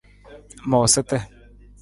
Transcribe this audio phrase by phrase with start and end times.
[0.69, 1.19] Moosata.